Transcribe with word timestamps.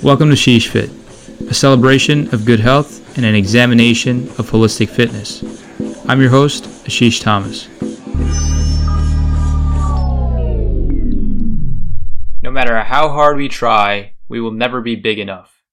Welcome 0.00 0.30
to 0.30 0.36
Sheesh 0.36 0.68
Fit, 0.68 0.90
a 1.50 1.54
celebration 1.54 2.32
of 2.32 2.44
good 2.44 2.60
health 2.60 3.16
and 3.16 3.26
an 3.26 3.34
examination 3.34 4.28
of 4.38 4.48
holistic 4.48 4.90
fitness. 4.90 5.42
I'm 6.08 6.20
your 6.20 6.30
host, 6.30 6.64
Ashish 6.84 7.20
Thomas. 7.20 7.66
No 12.44 12.52
matter 12.52 12.80
how 12.84 13.08
hard 13.08 13.38
we 13.38 13.48
try, 13.48 14.14
we 14.28 14.40
will 14.40 14.52
never 14.52 14.80
be 14.80 14.94
big 14.94 15.18
enough. 15.18 15.64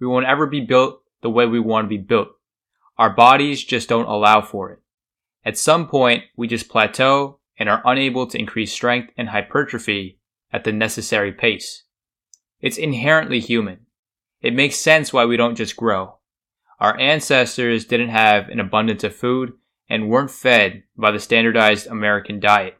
We 0.00 0.08
won't 0.08 0.26
ever 0.26 0.46
be 0.46 0.60
built 0.60 1.00
the 1.22 1.30
way 1.30 1.46
we 1.46 1.60
want 1.60 1.84
to 1.84 1.88
be 1.88 1.98
built. 1.98 2.30
Our 2.98 3.10
bodies 3.10 3.62
just 3.62 3.88
don't 3.88 4.08
allow 4.08 4.40
for 4.40 4.72
it. 4.72 4.80
At 5.44 5.56
some 5.56 5.86
point, 5.86 6.24
we 6.36 6.48
just 6.48 6.68
plateau 6.68 7.38
and 7.56 7.68
are 7.68 7.82
unable 7.84 8.26
to 8.26 8.38
increase 8.40 8.72
strength 8.72 9.12
and 9.16 9.28
hypertrophy 9.28 10.18
at 10.52 10.64
the 10.64 10.72
necessary 10.72 11.30
pace. 11.30 11.84
It's 12.60 12.78
inherently 12.78 13.40
human. 13.40 13.86
It 14.40 14.54
makes 14.54 14.76
sense 14.76 15.12
why 15.12 15.24
we 15.24 15.36
don't 15.36 15.56
just 15.56 15.76
grow. 15.76 16.18
Our 16.80 16.98
ancestors 16.98 17.84
didn't 17.84 18.10
have 18.10 18.48
an 18.48 18.60
abundance 18.60 19.04
of 19.04 19.14
food 19.14 19.52
and 19.88 20.08
weren't 20.08 20.30
fed 20.30 20.84
by 20.96 21.10
the 21.10 21.18
standardized 21.18 21.86
American 21.86 22.40
diet. 22.40 22.76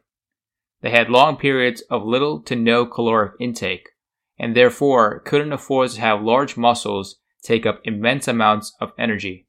They 0.81 0.91
had 0.91 1.09
long 1.09 1.35
periods 1.35 1.81
of 1.89 2.05
little 2.05 2.41
to 2.43 2.55
no 2.55 2.85
caloric 2.85 3.33
intake, 3.39 3.89
and 4.37 4.55
therefore 4.55 5.19
couldn't 5.19 5.51
afford 5.51 5.91
to 5.91 6.01
have 6.01 6.21
large 6.21 6.55
muscles 6.55 7.17
take 7.41 7.65
up 7.65 7.81
immense 7.83 8.27
amounts 8.27 8.73
of 8.79 8.93
energy. 8.97 9.47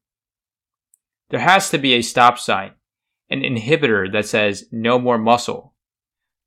There 1.28 1.40
has 1.40 1.70
to 1.70 1.78
be 1.78 1.94
a 1.94 2.02
stop 2.02 2.38
sign, 2.38 2.72
an 3.28 3.42
inhibitor 3.42 4.10
that 4.12 4.26
says 4.26 4.66
no 4.72 4.98
more 4.98 5.18
muscle. 5.18 5.74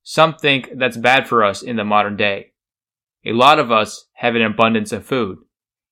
Some 0.04 0.36
think 0.36 0.72
that's 0.76 0.98
bad 0.98 1.28
for 1.28 1.44
us 1.44 1.62
in 1.62 1.78
the 1.78 1.86
modern 1.86 2.18
day. 2.18 2.53
A 3.26 3.32
lot 3.32 3.58
of 3.58 3.72
us 3.72 4.08
have 4.16 4.36
an 4.36 4.42
abundance 4.42 4.92
of 4.92 5.06
food, 5.06 5.40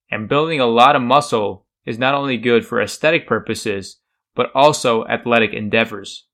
and 0.09 0.27
building 0.27 0.59
a 0.59 0.65
lot 0.65 0.95
of 0.95 1.01
muscle 1.01 1.65
is 1.85 1.97
not 1.97 2.13
only 2.13 2.37
good 2.37 2.65
for 2.65 2.81
aesthetic 2.81 3.25
purposes, 3.25 3.99
but 4.35 4.51
also 4.53 5.05
athletic 5.05 5.53
endeavors. 5.53 6.27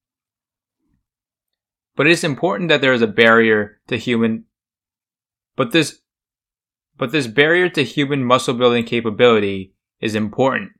But 1.95 2.07
it 2.07 2.11
is 2.11 2.23
important 2.23 2.69
that 2.69 2.81
there 2.81 2.93
is 2.93 3.01
a 3.01 3.07
barrier 3.07 3.79
to 3.87 3.97
human 3.97 4.45
but 5.55 5.71
this 5.71 5.99
but 6.97 7.11
this 7.11 7.27
barrier 7.27 7.69
to 7.69 7.83
human 7.83 8.23
muscle 8.23 8.55
building 8.55 8.83
capability 8.83 9.73
is 9.99 10.15
important. 10.15 10.71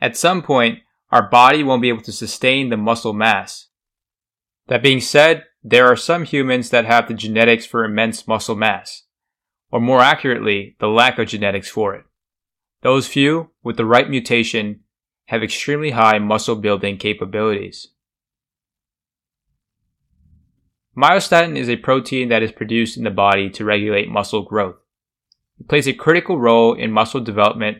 At 0.00 0.16
some 0.16 0.42
point, 0.42 0.80
our 1.10 1.28
body 1.28 1.64
won't 1.64 1.82
be 1.82 1.88
able 1.88 2.02
to 2.02 2.12
sustain 2.12 2.68
the 2.68 2.76
muscle 2.76 3.12
mass. 3.12 3.68
That 4.68 4.82
being 4.82 5.00
said, 5.00 5.44
there 5.62 5.86
are 5.86 5.96
some 5.96 6.24
humans 6.24 6.70
that 6.70 6.84
have 6.84 7.08
the 7.08 7.14
genetics 7.14 7.66
for 7.66 7.84
immense 7.84 8.28
muscle 8.28 8.54
mass 8.54 9.04
or 9.70 9.80
more 9.80 10.00
accurately, 10.00 10.76
the 10.80 10.88
lack 10.88 11.18
of 11.18 11.28
genetics 11.28 11.68
for 11.68 11.94
it. 11.94 12.04
Those 12.82 13.06
few, 13.06 13.50
with 13.62 13.76
the 13.76 13.84
right 13.84 14.08
mutation, 14.08 14.80
have 15.26 15.42
extremely 15.42 15.90
high 15.90 16.18
muscle 16.18 16.56
building 16.56 16.96
capabilities. 16.96 17.88
Myostatin 20.96 21.56
is 21.56 21.68
a 21.68 21.76
protein 21.76 22.28
that 22.30 22.42
is 22.42 22.50
produced 22.52 22.96
in 22.96 23.04
the 23.04 23.10
body 23.10 23.48
to 23.50 23.64
regulate 23.64 24.08
muscle 24.08 24.42
growth. 24.42 24.76
It 25.60 25.68
plays 25.68 25.86
a 25.86 25.92
critical 25.92 26.38
role 26.38 26.74
in 26.74 26.90
muscle 26.90 27.20
development 27.20 27.78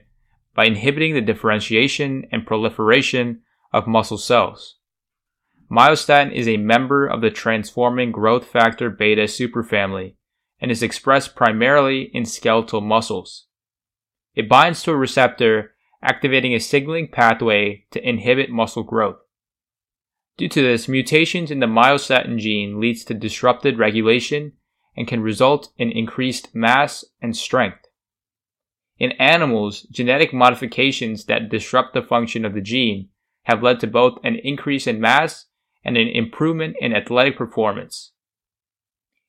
by 0.55 0.67
inhibiting 0.67 1.15
the 1.15 1.21
differentiation 1.21 2.27
and 2.31 2.47
proliferation 2.47 3.43
of 3.73 3.87
muscle 3.87 4.19
cells. 4.19 4.77
Myostatin 5.71 6.33
is 6.33 6.47
a 6.47 6.57
member 6.57 7.07
of 7.07 7.21
the 7.21 7.31
transforming 7.31 8.13
growth 8.13 8.45
factor 8.45 8.91
beta 8.91 9.23
superfamily 9.23 10.15
and 10.61 10.71
is 10.71 10.83
expressed 10.83 11.35
primarily 11.35 12.11
in 12.13 12.25
skeletal 12.25 12.81
muscles. 12.81 13.47
It 14.35 14.49
binds 14.49 14.83
to 14.83 14.93
a 14.93 14.97
receptor, 14.97 15.75
activating 16.03 16.55
a 16.55 16.61
signaling 16.61 17.09
pathway 17.09 17.87
to 17.91 18.09
inhibit 18.09 18.51
muscle 18.51 18.83
growth. 18.83 19.19
Due 20.37 20.49
to 20.49 20.63
this, 20.63 20.89
mutations 20.89 21.51
in 21.51 21.61
the 21.61 21.67
myostatin 21.67 22.39
gene 22.39 22.81
leads 22.81 23.05
to 23.05 23.15
disrupted 23.15 23.79
regulation 23.79 24.53
and 24.97 25.07
can 25.07 25.23
result 25.23 25.73
in 25.77 25.91
increased 25.91 26.55
mass 26.55 27.05
and 27.21 27.37
strength. 27.37 27.87
In 28.99 29.13
animals, 29.13 29.83
genetic 29.91 30.33
modifications 30.33 31.25
that 31.25 31.49
disrupt 31.49 31.95
the 31.95 32.03
function 32.03 32.45
of 32.45 32.55
the 32.55 32.61
gene 32.61 33.09
have 33.45 33.63
led 33.63 33.81
to 33.81 33.87
both 33.87 34.19
an 34.23 34.37
increase 34.37 34.87
in 34.87 35.01
mass 35.01 35.47
and 35.85 35.97
an 35.97 36.09
improvement 36.09 36.77
in 36.81 36.95
athletic 36.95 37.37
performance. 37.37 38.13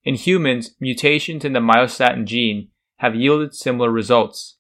In 0.03 0.16
humans, 0.16 0.75
mutations 0.79 1.45
in 1.45 1.53
the 1.53 1.59
myostatin 1.59 2.25
gene 2.25 2.69
have 2.97 3.16
yielded 3.16 3.53
similar 3.53 3.91
results. 3.91 4.57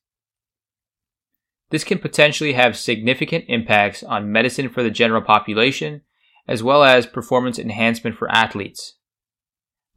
This 1.71 1.83
can 1.83 1.99
potentially 1.99 2.53
have 2.53 2.77
significant 2.77 3.45
impacts 3.47 4.03
on 4.03 4.31
medicine 4.31 4.69
for 4.69 4.83
the 4.83 4.91
general 4.91 5.21
population, 5.21 6.01
as 6.47 6.61
well 6.61 6.83
as 6.83 7.05
performance 7.05 7.57
enhancement 7.57 8.17
for 8.17 8.29
athletes. 8.29 8.97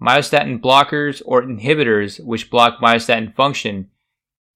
Myostatin 0.00 0.60
blockers 0.60 1.21
or 1.25 1.43
inhibitors 1.43 2.25
which 2.25 2.50
block 2.50 2.78
myostatin 2.81 3.34
function 3.34 3.91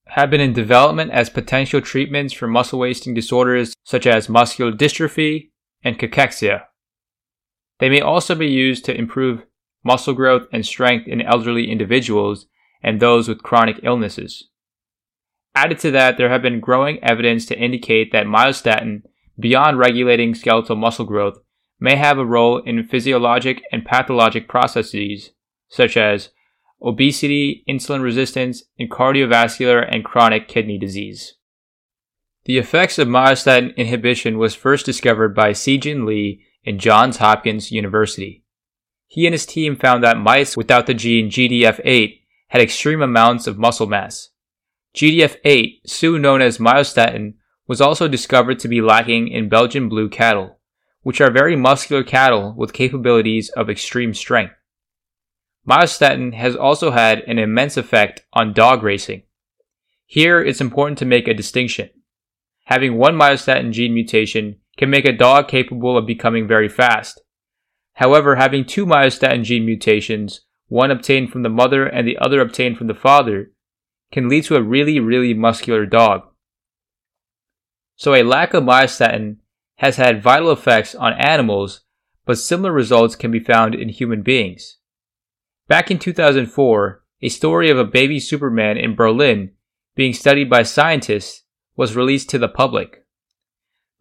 have 0.09 0.31
been 0.31 0.41
in 0.41 0.53
development 0.53 1.10
as 1.10 1.28
potential 1.28 1.81
treatments 1.81 2.32
for 2.32 2.47
muscle 2.47 2.78
wasting 2.78 3.15
disorders 3.15 3.75
such 3.84 4.06
as 4.06 4.28
muscular 4.28 4.72
dystrophy 4.72 5.50
and 5.82 5.98
cachexia. 5.98 6.65
They 7.78 7.88
may 7.88 8.00
also 8.00 8.34
be 8.34 8.48
used 8.48 8.84
to 8.87 8.97
improve 8.97 9.43
muscle 9.88 10.15
growth, 10.15 10.47
and 10.53 10.65
strength 10.65 11.09
in 11.09 11.22
elderly 11.22 11.71
individuals 11.71 12.47
and 12.82 13.00
those 13.00 13.26
with 13.26 13.43
chronic 13.43 13.81
illnesses. 13.82 14.49
Added 15.54 15.78
to 15.81 15.91
that, 15.93 16.19
there 16.19 16.28
have 16.28 16.43
been 16.43 16.60
growing 16.60 17.03
evidence 17.03 17.47
to 17.47 17.59
indicate 17.59 18.12
that 18.12 18.27
myostatin, 18.27 19.03
beyond 19.41 19.78
regulating 19.78 20.34
skeletal 20.34 20.77
muscle 20.77 21.06
growth, 21.06 21.38
may 21.81 21.97
have 21.97 22.19
a 22.19 22.27
role 22.37 22.59
in 22.59 22.87
physiologic 22.87 23.62
and 23.72 23.84
pathologic 23.84 24.47
processes 24.47 25.31
such 25.69 25.97
as 25.97 26.31
obesity, 26.82 27.65
insulin 27.69 28.03
resistance, 28.03 28.62
and 28.78 28.91
cardiovascular 28.91 29.87
and 29.91 30.04
chronic 30.04 30.48
kidney 30.48 30.78
disease. 30.78 31.34
The 32.44 32.59
effects 32.59 32.98
of 32.98 33.09
myostatin 33.09 33.77
inhibition 33.77 34.38
was 34.38 34.54
first 34.54 34.87
discovered 34.87 35.34
by 35.34 35.53
Se-Jin 35.53 36.06
Lee 36.06 36.44
in 36.65 36.78
Johns 36.78 37.19
Hopkins 37.19 37.72
University. 37.72 38.44
He 39.08 39.26
and 39.26 39.32
his 39.32 39.46
team 39.46 39.74
found 39.74 40.04
that 40.04 40.19
mice 40.19 40.56
without 40.56 40.86
the 40.86 40.94
gene 40.94 41.30
GDF8 41.30 42.20
had 42.48 42.60
extreme 42.60 43.02
amounts 43.02 43.46
of 43.46 43.58
muscle 43.58 43.86
mass. 43.86 44.28
GDF8, 44.94 45.80
soon 45.86 46.22
known 46.22 46.42
as 46.42 46.58
myostatin, 46.58 47.34
was 47.66 47.80
also 47.80 48.06
discovered 48.06 48.58
to 48.60 48.68
be 48.68 48.80
lacking 48.80 49.28
in 49.28 49.48
Belgian 49.48 49.88
blue 49.88 50.08
cattle, 50.08 50.58
which 51.02 51.20
are 51.20 51.30
very 51.30 51.56
muscular 51.56 52.02
cattle 52.02 52.54
with 52.56 52.72
capabilities 52.72 53.48
of 53.50 53.70
extreme 53.70 54.12
strength. 54.12 54.54
Myostatin 55.66 56.34
has 56.34 56.56
also 56.56 56.91
had 56.91 57.20
an 57.20 57.38
immense 57.38 57.76
effect 57.76 58.24
on 58.32 58.52
dog 58.52 58.82
racing. 58.82 59.22
Here, 60.06 60.42
it's 60.42 60.60
important 60.60 60.98
to 60.98 61.04
make 61.04 61.28
a 61.28 61.34
distinction. 61.34 61.91
Having 62.64 62.97
one 62.97 63.14
myostatin 63.14 63.72
gene 63.72 63.94
mutation 63.94 64.56
can 64.76 64.91
make 64.91 65.04
a 65.04 65.16
dog 65.16 65.48
capable 65.48 65.97
of 65.97 66.06
becoming 66.06 66.47
very 66.47 66.68
fast, 66.68 67.20
However, 67.98 68.36
having 68.36 68.64
two 68.64 68.86
myostatin 68.86 69.42
gene 69.42 69.66
mutations, 69.66 70.42
one 70.69 70.92
obtained 70.92 71.32
from 71.32 71.42
the 71.42 71.48
mother 71.48 71.84
and 71.84 72.06
the 72.06 72.16
other 72.19 72.41
obtained 72.41 72.78
from 72.78 72.86
the 72.86 72.94
father, 72.94 73.50
can 74.12 74.28
lead 74.28 74.44
to 74.44 74.54
a 74.54 74.62
really, 74.62 75.00
really 75.00 75.34
muscular 75.34 75.84
dog. 75.84 76.22
So 77.97 78.14
a 78.14 78.22
lack 78.22 78.54
of 78.54 78.62
myostatin 78.62 79.38
has 79.78 79.97
had 79.97 80.22
vital 80.22 80.53
effects 80.53 80.94
on 80.94 81.12
animals, 81.14 81.81
but 82.25 82.38
similar 82.38 82.70
results 82.70 83.16
can 83.16 83.32
be 83.32 83.41
found 83.41 83.75
in 83.75 83.88
human 83.88 84.22
beings. 84.22 84.76
Back 85.66 85.91
in 85.91 85.98
2004, 85.98 87.03
a 87.20 87.28
story 87.28 87.69
of 87.69 87.78
a 87.78 87.84
baby 87.84 88.20
Superman 88.20 88.76
in 88.76 88.94
Berlin 88.94 89.50
being 89.97 90.12
studied 90.12 90.48
by 90.48 90.62
scientists 90.62 91.42
was 91.74 91.97
released 91.97 92.30
to 92.30 92.39
the 92.39 92.47
public. 92.47 93.04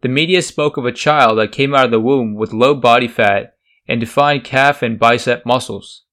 The 0.02 0.08
media 0.08 0.40
spoke 0.42 0.76
of 0.76 0.86
a 0.86 0.92
child 0.92 1.40
that 1.40 1.50
came 1.50 1.74
out 1.74 1.86
of 1.86 1.90
the 1.90 1.98
womb 1.98 2.36
with 2.36 2.52
low 2.52 2.76
body 2.76 3.08
fat 3.08 3.56
and 3.88 4.00
defined 4.00 4.44
calf 4.44 4.82
and 4.82 4.98
bicep 4.98 5.44
muscles. 5.46 6.04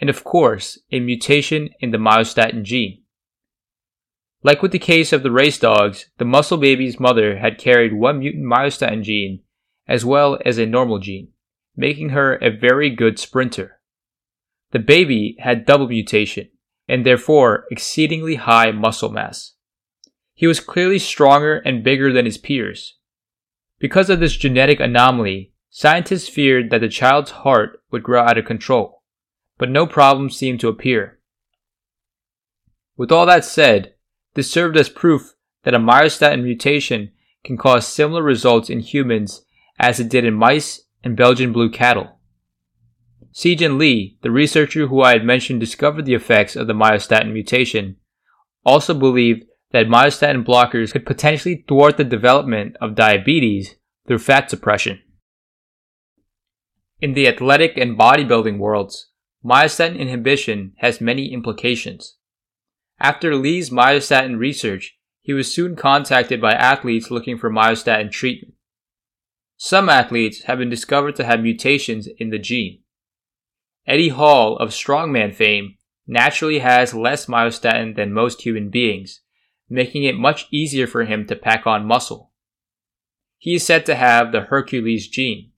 And 0.00 0.10
of 0.10 0.24
course, 0.24 0.78
a 0.92 1.00
mutation 1.00 1.70
in 1.80 1.92
the 1.92 1.98
myostatin 1.98 2.64
gene. 2.64 3.02
Like 4.42 4.62
with 4.62 4.72
the 4.72 4.78
case 4.78 5.12
of 5.12 5.22
the 5.22 5.30
race 5.30 5.58
dogs, 5.58 6.10
the 6.18 6.24
muscle 6.24 6.58
baby's 6.58 7.00
mother 7.00 7.38
had 7.38 7.58
carried 7.58 7.92
one 7.92 8.18
mutant 8.18 8.44
myostatin 8.44 9.02
gene 9.02 9.40
as 9.86 10.04
well 10.04 10.38
as 10.44 10.58
a 10.58 10.66
normal 10.66 10.98
gene, 10.98 11.28
making 11.76 12.10
her 12.10 12.34
a 12.36 12.50
very 12.50 12.90
good 12.90 13.18
sprinter. 13.18 13.80
The 14.70 14.78
baby 14.78 15.36
had 15.40 15.64
double 15.64 15.88
mutation 15.88 16.50
and 16.88 17.04
therefore 17.04 17.64
exceedingly 17.70 18.36
high 18.36 18.70
muscle 18.70 19.10
mass. 19.10 19.54
He 20.34 20.46
was 20.46 20.60
clearly 20.60 20.98
stronger 20.98 21.58
and 21.58 21.82
bigger 21.82 22.12
than 22.12 22.24
his 22.24 22.38
peers. 22.38 22.96
Because 23.78 24.10
of 24.10 24.20
this 24.20 24.36
genetic 24.36 24.78
anomaly, 24.78 25.52
Scientists 25.70 26.28
feared 26.28 26.70
that 26.70 26.80
the 26.80 26.88
child's 26.88 27.30
heart 27.30 27.82
would 27.90 28.02
grow 28.02 28.22
out 28.22 28.38
of 28.38 28.44
control, 28.44 29.02
but 29.58 29.70
no 29.70 29.86
problem 29.86 30.30
seemed 30.30 30.60
to 30.60 30.68
appear. 30.68 31.18
With 32.96 33.12
all 33.12 33.26
that 33.26 33.44
said, 33.44 33.94
This 34.34 34.50
served 34.50 34.76
as 34.76 34.88
proof 34.88 35.34
that 35.64 35.74
a 35.74 35.78
myostatin 35.78 36.42
mutation 36.42 37.12
can 37.44 37.56
cause 37.56 37.86
similar 37.86 38.22
results 38.22 38.70
in 38.70 38.80
humans 38.80 39.44
as 39.78 40.00
it 40.00 40.08
did 40.08 40.24
in 40.24 40.34
mice 40.34 40.82
and 41.04 41.16
Belgian 41.16 41.52
blue 41.52 41.70
cattle. 41.70 42.18
Se-Jin 43.32 43.78
Lee, 43.78 44.18
the 44.22 44.30
researcher 44.30 44.86
who 44.86 45.02
I 45.02 45.12
had 45.12 45.24
mentioned 45.24 45.60
discovered 45.60 46.06
the 46.06 46.14
effects 46.14 46.56
of 46.56 46.66
the 46.66 46.72
myostatin 46.72 47.32
mutation, 47.32 47.96
also 48.64 48.94
believed 48.94 49.44
that 49.70 49.86
myostatin 49.86 50.44
blockers 50.44 50.92
could 50.92 51.06
potentially 51.06 51.64
thwart 51.68 51.98
the 51.98 52.04
development 52.04 52.76
of 52.80 52.94
diabetes 52.94 53.76
through 54.06 54.18
fat 54.18 54.50
suppression. 54.50 55.00
In 57.00 57.14
the 57.14 57.28
athletic 57.28 57.76
and 57.76 57.96
bodybuilding 57.96 58.58
worlds, 58.58 59.10
myostatin 59.44 59.96
inhibition 59.96 60.72
has 60.78 61.00
many 61.00 61.32
implications. 61.32 62.16
After 62.98 63.36
Lee's 63.36 63.70
myostatin 63.70 64.38
research, 64.38 64.98
he 65.22 65.32
was 65.32 65.54
soon 65.54 65.76
contacted 65.76 66.40
by 66.40 66.54
athletes 66.54 67.10
looking 67.10 67.38
for 67.38 67.50
myostatin 67.50 68.10
treatment. 68.10 68.54
Some 69.56 69.88
athletes 69.88 70.42
have 70.44 70.58
been 70.58 70.70
discovered 70.70 71.14
to 71.16 71.24
have 71.24 71.40
mutations 71.40 72.08
in 72.18 72.30
the 72.30 72.38
gene. 72.38 72.80
Eddie 73.86 74.08
Hall 74.08 74.56
of 74.56 74.70
strongman 74.70 75.32
fame 75.32 75.76
naturally 76.06 76.58
has 76.58 76.94
less 76.94 77.26
myostatin 77.26 77.94
than 77.94 78.12
most 78.12 78.42
human 78.42 78.70
beings, 78.70 79.20
making 79.68 80.02
it 80.02 80.16
much 80.16 80.48
easier 80.50 80.86
for 80.88 81.04
him 81.04 81.26
to 81.26 81.36
pack 81.36 81.64
on 81.64 81.86
muscle. 81.86 82.32
He 83.36 83.54
is 83.54 83.64
said 83.64 83.86
to 83.86 83.94
have 83.94 84.32
the 84.32 84.42
Hercules 84.42 85.06
gene. 85.06 85.52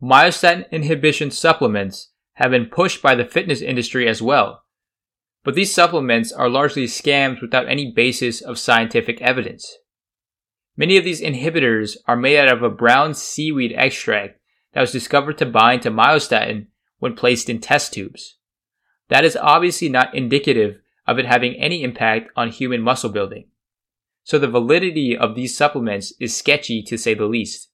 Myostatin 0.00 0.70
inhibition 0.70 1.30
supplements 1.30 2.12
have 2.34 2.52
been 2.52 2.66
pushed 2.66 3.02
by 3.02 3.16
the 3.16 3.24
fitness 3.24 3.60
industry 3.60 4.08
as 4.08 4.22
well, 4.22 4.62
but 5.42 5.56
these 5.56 5.74
supplements 5.74 6.30
are 6.30 6.48
largely 6.48 6.84
scams 6.84 7.42
without 7.42 7.68
any 7.68 7.90
basis 7.90 8.40
of 8.40 8.60
scientific 8.60 9.20
evidence. 9.20 9.76
Many 10.76 10.96
of 10.96 11.02
these 11.02 11.20
inhibitors 11.20 11.96
are 12.06 12.16
made 12.16 12.38
out 12.38 12.52
of 12.52 12.62
a 12.62 12.70
brown 12.70 13.14
seaweed 13.14 13.72
extract 13.76 14.38
that 14.72 14.80
was 14.80 14.92
discovered 14.92 15.36
to 15.38 15.46
bind 15.46 15.82
to 15.82 15.90
myostatin 15.90 16.68
when 16.98 17.16
placed 17.16 17.50
in 17.50 17.60
test 17.60 17.92
tubes. 17.92 18.36
That 19.08 19.24
is 19.24 19.36
obviously 19.36 19.88
not 19.88 20.14
indicative 20.14 20.76
of 21.08 21.18
it 21.18 21.26
having 21.26 21.54
any 21.54 21.82
impact 21.82 22.30
on 22.36 22.50
human 22.50 22.82
muscle 22.82 23.10
building. 23.10 23.48
So 24.22 24.38
the 24.38 24.46
validity 24.46 25.16
of 25.16 25.34
these 25.34 25.56
supplements 25.56 26.12
is 26.20 26.36
sketchy 26.36 26.82
to 26.84 26.96
say 26.96 27.14
the 27.14 27.24
least. 27.24 27.70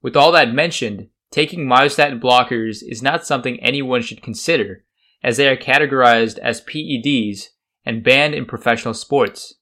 With 0.00 0.16
all 0.16 0.32
that 0.32 0.54
mentioned, 0.54 1.08
taking 1.30 1.66
myostatin 1.66 2.20
blockers 2.20 2.82
is 2.86 3.02
not 3.02 3.26
something 3.26 3.60
anyone 3.60 4.02
should 4.02 4.22
consider 4.22 4.84
as 5.22 5.36
they 5.36 5.48
are 5.48 5.56
categorized 5.56 6.38
as 6.38 6.62
PEDs 6.62 7.48
and 7.84 8.04
banned 8.04 8.34
in 8.34 8.46
professional 8.46 8.94
sports. 8.94 9.54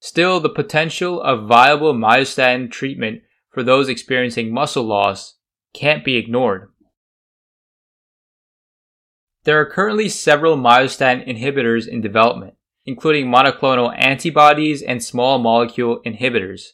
Still, 0.00 0.40
the 0.40 0.48
potential 0.48 1.20
of 1.20 1.46
viable 1.46 1.92
myostatin 1.94 2.70
treatment 2.70 3.22
for 3.50 3.62
those 3.62 3.88
experiencing 3.88 4.52
muscle 4.52 4.84
loss 4.84 5.36
can't 5.74 6.04
be 6.04 6.16
ignored. 6.16 6.68
There 9.44 9.60
are 9.60 9.66
currently 9.66 10.08
several 10.08 10.56
myostatin 10.56 11.26
inhibitors 11.26 11.88
in 11.88 12.00
development, 12.00 12.54
including 12.84 13.26
monoclonal 13.26 13.94
antibodies 13.96 14.82
and 14.82 15.02
small 15.02 15.38
molecule 15.38 16.00
inhibitors. 16.04 16.68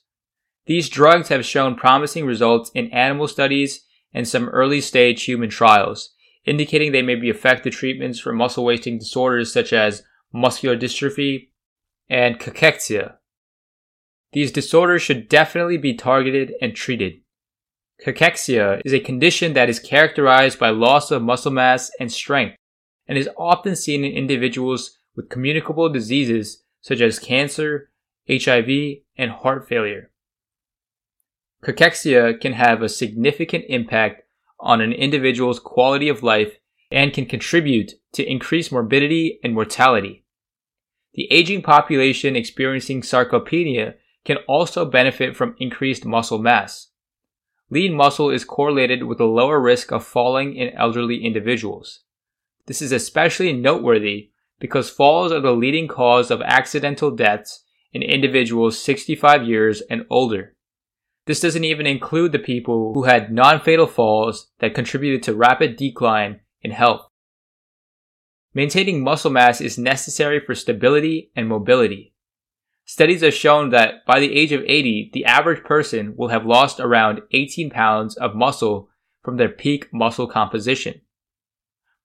These 0.67 0.89
drugs 0.89 1.29
have 1.29 1.45
shown 1.45 1.77
promising 1.77 2.27
results 2.27 2.71
in 2.75 2.91
animal 2.93 3.29
studies 3.29 3.86
and 4.13 4.27
some 4.27 4.49
early 4.49 4.81
stage 4.81 5.25
human 5.25 5.51
trials, 5.51 6.15
indicating 6.45 6.93
they 6.93 7.03
may 7.03 7.15
be 7.15 7.29
effective 7.29 7.75
treatments 7.75 8.19
for 8.19 8.33
muscle 8.33 8.65
wasting 8.65 8.99
disorders 8.99 9.53
such 9.53 9.73
as 9.73 10.03
muscular 10.33 10.77
dystrophy 10.77 11.49
and 12.09 12.39
cachexia. 12.39 13.15
These 14.33 14.53
disorders 14.53 15.03
should 15.03 15.29
definitely 15.29 15.79
be 15.79 15.95
targeted 15.95 16.55
and 16.61 16.75
treated. 16.75 17.21
Cachexia 18.05 18.83
is 18.85 18.93
a 18.93 19.01
condition 19.01 19.55
that 19.55 19.71
is 19.71 19.79
characterized 19.79 20.59
by 20.59 20.71
loss 20.71 21.11
of 21.11 21.23
muscle 21.23 21.51
mass 21.51 21.91
and 21.99 22.13
strength 22.13 22.57
and 23.09 23.17
is 23.17 23.31
often 23.39 23.75
seen 23.75 24.05
in 24.05 24.13
individuals 24.13 24.99
with 25.15 25.31
communicable 25.31 25.89
diseases 25.89 26.63
such 26.83 27.01
as 27.01 27.19
cancer, 27.19 27.91
HIV, 28.29 28.99
and 29.17 29.31
heart 29.31 29.69
failure. 29.69 30.11
Cachexia 31.65 32.41
can 32.41 32.53
have 32.53 32.83
a 32.83 32.89
significant 32.89 33.65
impact 33.69 34.23
on 34.61 34.81
an 34.81 34.93
individual's 34.93 35.59
quality 35.59 36.09
of 36.09 36.23
life 36.23 36.59
and 36.91 37.13
can 37.13 37.27
contribute 37.27 37.93
to 38.13 38.25
increased 38.25 38.73
morbidity 38.73 39.41
and 39.43 39.55
mortality. 39.55 40.25
The 41.15 41.31
aging 41.33 41.63
population 41.63 42.37
experiencing 42.37 43.03
sarcopenia 43.03 43.95
can 44.25 44.39
also 44.49 44.85
benefit 44.85 45.35
from 45.35 45.57
increased 45.59 46.05
muscle 46.05 46.39
mass. 46.39 46.89
Lean 47.71 47.95
muscle 47.95 48.31
is 48.31 48.45
correlated 48.45 49.05
with 49.05 49.21
a 49.21 49.25
lower 49.25 49.61
risk 49.61 49.93
of 49.93 50.05
falling 50.05 50.55
in 50.55 50.75
elderly 50.75 51.25
individuals. 51.25 52.01
This 52.67 52.83
is 52.83 52.93
especially 52.93 53.53
noteworthy 53.53 54.31
because 54.59 54.91
falls 54.91 55.33
are 55.33 55.41
the 55.41 55.53
leading 55.53 55.89
cause 55.89 56.31
of 56.31 56.43
accidental 56.43 57.11
deaths 57.11 57.65
in 57.93 58.03
individuals 58.03 58.79
65 58.79 59.45
years 59.45 59.83
and 59.89 60.05
older. 60.11 60.56
This 61.27 61.41
doesn't 61.41 61.65
even 61.65 61.87
include 61.87 62.33
the 62.33 62.39
people 62.39 62.95
who 62.95 63.03
had 63.03 63.33
non-fatal 63.33 63.89
falls 63.89 64.51
that 64.61 64.75
contributed 64.75 65.25
to 65.25 65.35
rapid 65.35 65.77
decline 65.77 66.41
in 66.63 66.71
health. 66.71 67.09
Maintaining 68.55 69.03
muscle 69.03 69.31
mass 69.31 69.61
is 69.61 69.77
necessary 69.77 70.41
for 70.41 70.55
stability 70.55 71.31
and 71.37 71.49
mobility. 71.49 72.15
Studies 72.85 73.23
have 73.23 73.35
shown 73.35 73.71
that 73.71 74.07
by 74.07 74.21
the 74.21 74.33
age 74.33 74.53
of 74.53 74.63
80, 74.65 75.11
the 75.13 75.25
average 75.25 75.65
person 75.65 76.15
will 76.17 76.29
have 76.29 76.47
lost 76.47 76.79
around 76.79 77.21
18 77.33 77.71
pounds 77.71 78.17
of 78.17 78.37
muscle 78.37 78.89
from 79.25 79.37
their 79.37 79.49
peak 79.49 79.93
muscle 79.93 80.29
composition. 80.29 81.01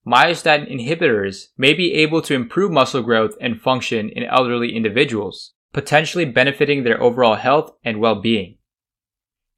Myostatin 0.06 0.68
inhibitors 0.68 1.50
may 1.56 1.76
be 1.76 1.94
able 1.94 2.24
to 2.24 2.34
improve 2.34 2.72
muscle 2.72 3.04
growth 3.04 3.36
and 3.40 3.62
function 3.62 4.10
in 4.10 4.24
elderly 4.24 4.76
individuals, 4.76 5.54
potentially 5.72 6.26
benefiting 6.26 6.84
their 6.84 7.02
overall 7.02 7.36
health 7.36 7.72
and 7.86 8.00
well-being. 8.00 8.58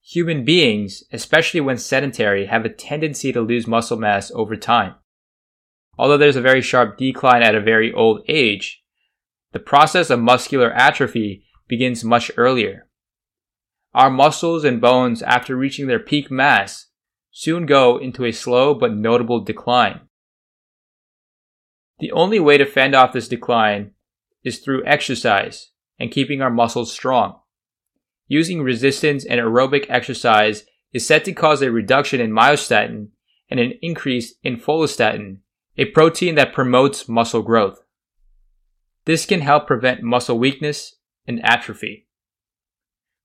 Human 0.06 0.44
beings, 0.44 1.04
especially 1.14 1.62
when 1.62 1.78
sedentary, 1.78 2.48
have 2.48 2.66
a 2.66 2.70
tendency 2.70 3.32
to 3.32 3.42
lose 3.42 3.68
muscle 3.68 3.98
mass 3.98 4.32
over 4.32 4.56
time. 4.56 4.96
Although 5.98 6.18
there's 6.18 6.36
a 6.36 6.42
very 6.42 6.62
sharp 6.62 6.98
decline 6.98 7.42
at 7.42 7.56
a 7.56 7.62
very 7.62 7.94
old 7.94 8.22
age, 8.28 8.84
the 9.54 9.60
process 9.60 10.10
of 10.10 10.20
muscular 10.20 10.72
atrophy 10.74 11.46
begins 11.68 12.04
much 12.04 12.32
earlier. 12.36 12.88
Our 13.94 14.10
muscles 14.10 14.64
and 14.64 14.82
bones, 14.82 15.22
after 15.22 15.56
reaching 15.56 15.88
their 15.88 16.00
peak 16.00 16.30
mass, 16.30 16.88
soon 17.32 17.66
go 17.66 17.98
into 17.98 18.26
a 18.26 18.32
slow 18.32 18.74
but 18.74 18.94
notable 18.94 19.40
decline. 19.42 20.02
The 22.00 22.12
only 22.12 22.40
way 22.40 22.58
to 22.58 22.66
fend 22.66 22.96
off 22.96 23.14
this 23.14 23.28
decline 23.28 23.92
is 24.44 24.60
through 24.60 24.86
exercise 24.86 25.72
and 26.00 26.12
keeping 26.12 26.42
our 26.42 26.50
muscles 26.50 26.92
strong. 26.92 27.40
Using 28.34 28.64
resistance 28.64 29.26
and 29.26 29.40
aerobic 29.40 29.86
exercise 29.90 30.66
is 30.92 31.06
said 31.06 31.24
to 31.26 31.34
cause 31.34 31.62
a 31.62 31.70
reduction 31.70 32.20
in 32.20 32.32
myostatin 32.32 33.10
and 33.48 33.60
an 33.60 33.74
increase 33.84 34.34
in 34.42 34.58
follistatin, 34.58 35.42
a 35.78 35.86
protein 35.86 36.34
that 36.34 36.52
promotes 36.52 37.08
muscle 37.08 37.44
growth. 37.44 37.84
This 39.06 39.28
can 39.28 39.42
help 39.42 39.68
prevent 39.68 40.02
muscle 40.02 40.40
weakness 40.40 40.96
and 41.28 41.46
atrophy. 41.46 42.08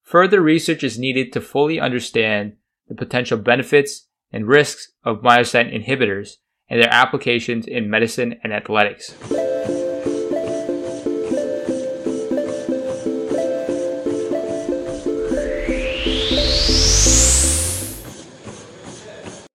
Further 0.03 0.43
research 0.43 0.85
is 0.85 0.99
needed 0.99 1.33
to 1.33 1.41
fully 1.41 1.81
understand 1.81 2.57
the 2.87 2.95
potential 2.95 3.39
benefits 3.39 4.09
and 4.31 4.47
risks 4.47 4.93
of 5.05 5.23
myostatin 5.23 5.73
inhibitors 5.73 6.35
and 6.69 6.83
their 6.83 6.93
applications 6.93 7.67
in 7.67 7.89
medicine 7.89 8.39
and 8.45 8.53
athletics. 8.53 9.15